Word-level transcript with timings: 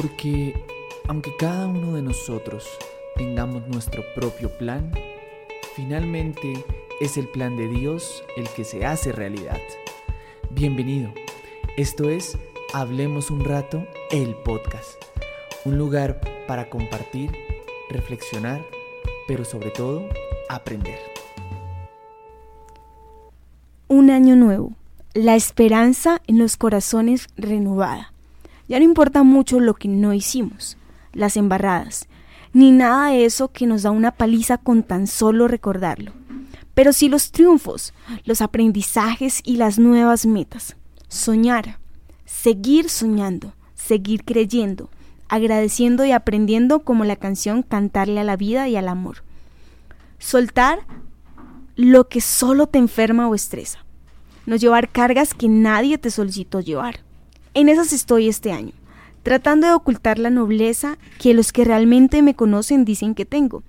Porque 0.00 0.54
aunque 1.08 1.34
cada 1.34 1.66
uno 1.66 1.94
de 1.94 2.02
nosotros 2.02 2.68
tengamos 3.16 3.66
nuestro 3.66 4.04
propio 4.14 4.48
plan, 4.56 4.92
finalmente 5.74 6.64
es 7.00 7.16
el 7.16 7.26
plan 7.26 7.56
de 7.56 7.66
Dios 7.66 8.22
el 8.36 8.48
que 8.50 8.62
se 8.62 8.86
hace 8.86 9.10
realidad. 9.10 9.58
Bienvenido. 10.50 11.12
Esto 11.76 12.10
es 12.10 12.38
Hablemos 12.72 13.32
un 13.32 13.44
rato, 13.44 13.88
el 14.12 14.36
podcast. 14.36 15.02
Un 15.64 15.78
lugar 15.78 16.20
para 16.46 16.70
compartir, 16.70 17.32
reflexionar, 17.90 18.64
pero 19.26 19.44
sobre 19.44 19.70
todo 19.70 20.08
aprender. 20.48 21.00
Un 23.88 24.10
año 24.10 24.36
nuevo. 24.36 24.74
La 25.12 25.34
esperanza 25.34 26.22
en 26.28 26.38
los 26.38 26.56
corazones 26.56 27.26
renovada. 27.36 28.12
Ya 28.68 28.78
no 28.78 28.84
importa 28.84 29.22
mucho 29.22 29.60
lo 29.60 29.74
que 29.74 29.88
no 29.88 30.12
hicimos, 30.12 30.76
las 31.12 31.36
embarradas, 31.36 32.06
ni 32.52 32.70
nada 32.70 33.08
de 33.08 33.24
eso 33.24 33.48
que 33.48 33.66
nos 33.66 33.82
da 33.82 33.90
una 33.90 34.12
paliza 34.12 34.58
con 34.58 34.82
tan 34.82 35.06
solo 35.06 35.48
recordarlo. 35.48 36.12
Pero 36.74 36.92
sí 36.92 37.08
los 37.08 37.32
triunfos, 37.32 37.92
los 38.24 38.40
aprendizajes 38.40 39.40
y 39.44 39.56
las 39.56 39.78
nuevas 39.78 40.26
metas. 40.26 40.76
Soñar, 41.08 41.78
seguir 42.24 42.90
soñando, 42.90 43.54
seguir 43.74 44.24
creyendo, 44.24 44.90
agradeciendo 45.28 46.04
y 46.04 46.12
aprendiendo 46.12 46.80
como 46.80 47.04
la 47.04 47.16
canción 47.16 47.62
Cantarle 47.62 48.20
a 48.20 48.24
la 48.24 48.36
vida 48.36 48.68
y 48.68 48.76
al 48.76 48.88
amor. 48.88 49.24
Soltar 50.18 50.80
lo 51.74 52.08
que 52.08 52.20
solo 52.20 52.66
te 52.66 52.78
enferma 52.78 53.28
o 53.28 53.34
estresa. 53.34 53.84
No 54.46 54.56
llevar 54.56 54.90
cargas 54.90 55.34
que 55.34 55.48
nadie 55.48 55.98
te 55.98 56.10
solicitó 56.10 56.60
llevar. 56.60 57.07
En 57.54 57.68
esas 57.68 57.92
estoy 57.92 58.28
este 58.28 58.52
año, 58.52 58.72
tratando 59.22 59.66
de 59.66 59.74
ocultar 59.74 60.18
la 60.18 60.30
nobleza 60.30 60.98
que 61.18 61.34
los 61.34 61.52
que 61.52 61.64
realmente 61.64 62.22
me 62.22 62.34
conocen 62.34 62.84
dicen 62.84 63.14
que 63.14 63.26
tengo, 63.26 63.62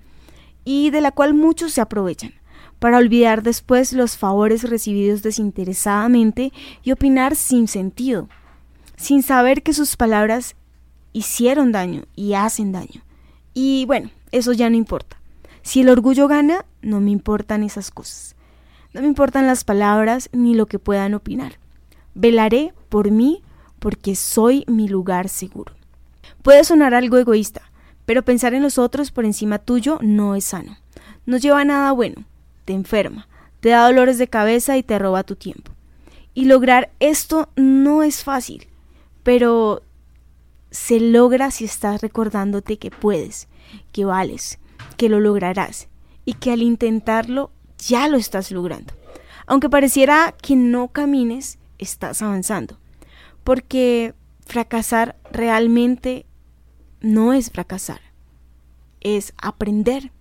y 0.64 0.90
de 0.90 1.00
la 1.00 1.10
cual 1.12 1.34
muchos 1.34 1.72
se 1.72 1.80
aprovechan, 1.80 2.34
para 2.78 2.98
olvidar 2.98 3.42
después 3.42 3.92
los 3.92 4.16
favores 4.16 4.68
recibidos 4.68 5.22
desinteresadamente 5.22 6.52
y 6.82 6.92
opinar 6.92 7.36
sin 7.36 7.68
sentido, 7.68 8.28
sin 8.96 9.22
saber 9.22 9.62
que 9.62 9.72
sus 9.72 9.96
palabras 9.96 10.56
hicieron 11.12 11.72
daño 11.72 12.04
y 12.14 12.34
hacen 12.34 12.72
daño. 12.72 13.02
Y 13.54 13.84
bueno, 13.86 14.10
eso 14.32 14.52
ya 14.52 14.70
no 14.70 14.76
importa. 14.76 15.20
Si 15.62 15.80
el 15.80 15.88
orgullo 15.88 16.28
gana, 16.28 16.64
no 16.82 17.00
me 17.00 17.10
importan 17.10 17.62
esas 17.62 17.90
cosas. 17.90 18.36
No 18.92 19.02
me 19.02 19.08
importan 19.08 19.46
las 19.46 19.64
palabras 19.64 20.30
ni 20.32 20.54
lo 20.54 20.66
que 20.66 20.78
puedan 20.78 21.14
opinar. 21.14 21.58
Velaré 22.14 22.72
por 22.88 23.10
mí 23.10 23.42
porque 23.80 24.14
soy 24.14 24.64
mi 24.68 24.86
lugar 24.86 25.28
seguro. 25.28 25.72
Puede 26.42 26.62
sonar 26.62 26.94
algo 26.94 27.16
egoísta, 27.16 27.62
pero 28.06 28.24
pensar 28.24 28.54
en 28.54 28.62
los 28.62 28.78
otros 28.78 29.10
por 29.10 29.24
encima 29.24 29.58
tuyo 29.58 29.98
no 30.02 30.36
es 30.36 30.44
sano. 30.44 30.76
No 31.26 31.38
lleva 31.38 31.62
a 31.62 31.64
nada 31.64 31.90
bueno, 31.92 32.24
te 32.64 32.72
enferma, 32.72 33.26
te 33.60 33.70
da 33.70 33.84
dolores 33.86 34.18
de 34.18 34.28
cabeza 34.28 34.76
y 34.76 34.82
te 34.82 34.98
roba 34.98 35.24
tu 35.24 35.34
tiempo. 35.34 35.72
Y 36.34 36.44
lograr 36.44 36.90
esto 37.00 37.48
no 37.56 38.02
es 38.02 38.22
fácil, 38.22 38.68
pero 39.22 39.82
se 40.70 41.00
logra 41.00 41.50
si 41.50 41.64
estás 41.64 42.00
recordándote 42.00 42.78
que 42.78 42.90
puedes, 42.90 43.48
que 43.92 44.04
vales, 44.04 44.58
que 44.96 45.08
lo 45.08 45.20
lograrás 45.20 45.88
y 46.24 46.34
que 46.34 46.52
al 46.52 46.62
intentarlo 46.62 47.50
ya 47.78 48.08
lo 48.08 48.16
estás 48.16 48.52
logrando. 48.52 48.94
Aunque 49.46 49.68
pareciera 49.68 50.34
que 50.40 50.54
no 50.54 50.88
camines, 50.88 51.58
estás 51.78 52.22
avanzando 52.22 52.78
porque 53.50 54.14
fracasar 54.46 55.16
realmente 55.32 56.24
no 57.00 57.32
es 57.32 57.50
fracasar, 57.50 58.00
es 59.00 59.34
aprender 59.42 60.12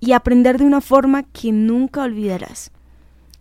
y 0.00 0.12
aprender 0.12 0.56
de 0.56 0.64
una 0.64 0.80
forma 0.80 1.24
que 1.24 1.52
nunca 1.52 2.04
olvidarás. 2.04 2.70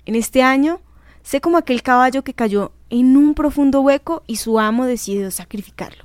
En 0.05 0.15
este 0.15 0.43
año, 0.43 0.81
sé 1.23 1.39
como 1.39 1.55
aquel 1.55 1.83
caballo 1.83 2.21
que 2.21 2.33
cayó 2.33 2.73
en 2.89 3.15
un 3.15 3.33
profundo 3.33 3.79
hueco 3.79 4.23
y 4.27 4.35
su 4.35 4.59
amo 4.59 4.83
decidió 4.83 5.31
sacrificarlo, 5.31 6.03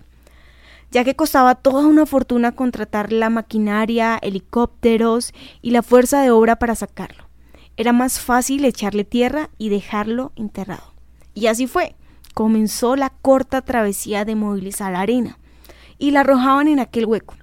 ya 0.93 1.03
que 1.03 1.17
costaba 1.17 1.56
toda 1.56 1.89
una 1.89 2.06
fortuna 2.06 2.53
contratar 2.53 3.12
la 3.12 3.31
maquinaria, 3.31 4.17
helicópteros 4.23 5.34
y 5.61 5.73
la 5.73 5.83
fuerza 5.83 6.23
de 6.23 6.31
obra 6.31 6.61
para 6.61 6.77
sacarlo. 6.77 7.25
Era 7.77 7.93
más 7.93 8.21
fácil 8.21 8.65
echarle 8.65 9.03
tierra 9.03 9.50
y 9.59 9.71
dejarlo 9.71 10.31
enterrado. 10.37 10.94
Y 11.34 11.49
así 11.49 11.67
fue 11.67 11.97
comenzó 12.34 12.97
la 12.97 13.11
corta 13.11 13.62
travesía 13.62 14.25
de 14.25 14.34
movilizar 14.34 14.93
la 14.93 15.00
arena 15.00 15.39
y 15.99 16.11
la 16.11 16.21
arrojaban 16.21 16.69
en 16.69 16.81
aquel 16.81 17.06
hueco. 17.06 17.37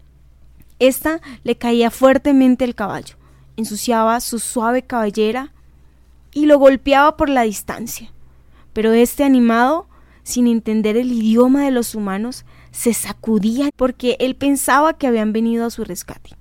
Esta 0.79 1.21
le 1.43 1.55
caía 1.57 1.89
fuertemente 1.89 2.65
el 2.65 2.75
caballo, 2.75 3.15
ensuciaba 3.55 4.19
su 4.19 4.39
suave 4.39 4.83
cabellera 4.83 5.53
y 6.33 6.45
lo 6.45 6.59
golpeaba 6.59 7.17
por 7.17 7.29
la 7.29 7.43
distancia. 7.43 8.11
Pero 8.73 8.91
este 8.91 9.23
animado, 9.23 9.87
sin 10.23 10.47
entender 10.47 10.97
el 10.97 11.11
idioma 11.11 11.63
de 11.63 11.71
los 11.71 11.95
humanos, 11.95 12.45
se 12.71 12.93
sacudía 12.93 13.69
porque 13.75 14.17
él 14.19 14.35
pensaba 14.35 14.93
que 14.93 15.07
habían 15.07 15.33
venido 15.33 15.65
a 15.65 15.71
su 15.71 15.83
rescate. 15.83 16.31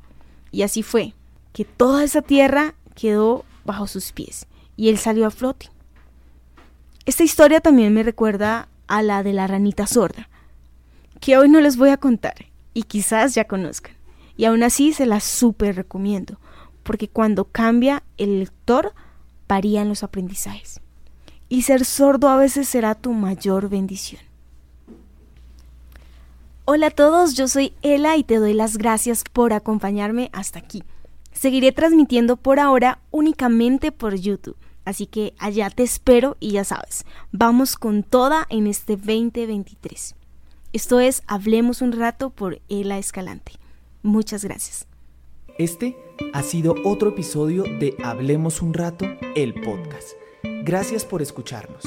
Y 0.53 0.63
así 0.63 0.83
fue, 0.83 1.15
que 1.53 1.65
toda 1.65 2.05
esa 2.05 2.23
tierra 2.23 2.75
quedó 2.95 3.45
bajo 3.65 3.87
sus 3.87 4.13
pies 4.13 4.47
y 4.77 4.89
él 4.89 4.99
salió 4.99 5.27
a 5.27 5.31
flote. 5.31 5.71
Esta 7.11 7.25
historia 7.25 7.61
también 7.61 7.93
me 7.93 8.05
recuerda 8.05 8.69
a 8.87 9.03
la 9.03 9.25
de 9.25 9.33
la 9.33 9.49
ranita 9.49 9.89
sorda, 9.89 10.29
que 11.19 11.37
hoy 11.37 11.49
no 11.49 11.61
les 11.61 11.77
voy 11.77 11.91
a 11.91 11.97
contar 11.97 12.47
y 12.73 12.85
quizás 12.85 13.35
ya 13.35 13.47
conozcan. 13.47 13.97
Y 14.37 14.45
aún 14.45 14.63
así 14.63 14.93
se 14.93 15.07
la 15.07 15.19
súper 15.19 15.75
recomiendo, 15.75 16.39
porque 16.85 17.09
cuando 17.09 17.47
cambia 17.47 18.05
el 18.17 18.39
lector, 18.39 18.93
varían 19.49 19.89
los 19.89 20.05
aprendizajes. 20.05 20.81
Y 21.49 21.63
ser 21.63 21.85
sordo 21.85 22.29
a 22.29 22.37
veces 22.37 22.69
será 22.69 22.95
tu 22.95 23.13
mayor 23.13 23.69
bendición. 23.69 24.23
Hola 26.65 26.87
a 26.87 26.91
todos, 26.91 27.35
yo 27.35 27.49
soy 27.49 27.73
Ela 27.83 28.19
y 28.19 28.23
te 28.23 28.37
doy 28.37 28.53
las 28.53 28.79
gracias 28.79 29.25
por 29.33 29.53
acompañarme 29.53 30.31
hasta 30.33 30.61
aquí. 30.61 30.85
Seguiré 31.33 31.73
transmitiendo 31.73 32.37
por 32.37 32.61
ahora 32.61 33.01
únicamente 33.11 33.91
por 33.91 34.15
YouTube. 34.15 34.57
Así 34.85 35.07
que 35.07 35.35
allá 35.39 35.71
te 35.71 35.83
espero 35.83 36.37
y 36.41 36.53
ya 36.53 36.65
sabes, 36.65 37.05
vamos 37.33 37.77
con 37.77 38.03
toda 38.03 38.47
en 38.51 38.67
este 38.67 38.97
2023. 38.97 40.15
Esto 40.73 41.01
es 41.01 41.23
Hablemos 41.27 41.83
un 41.83 41.93
rato 41.93 42.31
por 42.31 42.61
Ela 42.69 42.99
Escalante. 42.99 43.53
Muchas 44.03 44.45
gracias. 44.45 44.87
Este 45.59 45.97
ha 46.33 46.43
sido 46.43 46.75
otro 46.85 47.11
episodio 47.11 47.65
de 47.65 47.97
Hablemos 48.03 48.63
un 48.63 48.73
rato, 48.73 49.05
el 49.35 49.55
podcast. 49.55 50.13
Gracias 50.65 51.05
por 51.05 51.23
escucharnos. 51.23 51.85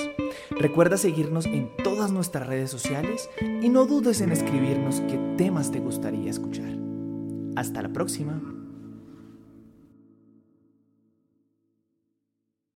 Recuerda 0.52 0.98
seguirnos 0.98 1.46
en 1.46 1.72
todas 1.84 2.12
nuestras 2.12 2.48
redes 2.48 2.70
sociales 2.70 3.30
y 3.40 3.70
no 3.70 3.86
dudes 3.86 4.22
en 4.22 4.32
escribirnos 4.32 5.02
qué 5.02 5.18
temas 5.38 5.72
te 5.72 5.80
gustaría 5.80 6.30
escuchar. 6.30 6.78
Hasta 7.56 7.82
la 7.82 7.90
próxima. 7.90 8.63